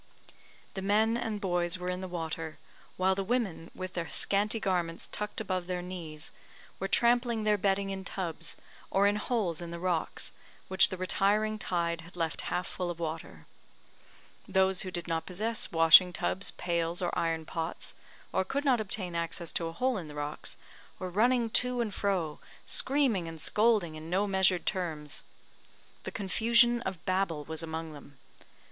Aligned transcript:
The 0.73 0.81
men 0.81 1.15
and 1.15 1.39
boys 1.39 1.77
were 1.77 1.87
in 1.87 2.01
the 2.01 2.07
water, 2.07 2.57
while 2.97 3.13
the 3.13 3.23
women, 3.23 3.69
with 3.75 3.93
their 3.93 4.09
scanty 4.09 4.59
garments 4.59 5.05
tucked 5.05 5.39
above 5.39 5.67
their 5.67 5.83
knees, 5.83 6.31
were 6.79 6.87
trampling 6.87 7.43
their 7.43 7.55
bedding 7.55 7.91
in 7.91 8.03
tubs, 8.03 8.57
or 8.89 9.05
in 9.05 9.17
holes 9.17 9.61
in 9.61 9.69
the 9.69 9.77
rocks, 9.77 10.33
which 10.69 10.89
the 10.89 10.97
retiring 10.97 11.59
tide 11.59 12.01
had 12.01 12.15
left 12.15 12.41
half 12.49 12.65
full 12.65 12.89
of 12.89 12.99
water. 12.99 13.45
Those 14.47 14.81
who 14.81 14.89
did 14.89 15.07
not 15.07 15.27
possess 15.27 15.71
washing 15.71 16.11
tubs, 16.11 16.49
pails, 16.49 17.03
or 17.03 17.15
iron 17.15 17.45
pots, 17.45 17.93
or 18.33 18.43
could 18.43 18.65
not 18.65 18.81
obtain 18.81 19.13
access 19.13 19.51
to 19.51 19.67
a 19.67 19.71
hole 19.71 19.97
in 19.99 20.07
the 20.07 20.15
rocks, 20.15 20.57
were 20.97 21.11
running 21.11 21.47
to 21.51 21.79
and 21.79 21.93
fro, 21.93 22.39
screaming 22.65 23.27
and 23.27 23.39
scolding 23.39 23.93
in 23.93 24.09
no 24.09 24.25
measured 24.25 24.65
terms. 24.65 25.21
The 26.05 26.11
confusion 26.11 26.81
of 26.87 27.05
Babel 27.05 27.43
was 27.45 27.61
among 27.61 27.93
them. 27.93 28.17